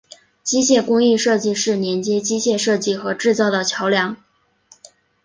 [0.41, 4.17] 机械工艺设计是连接机械设计和制造的桥梁。